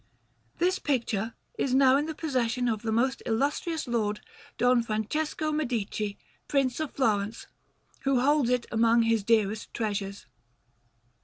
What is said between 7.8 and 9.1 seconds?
who holds it among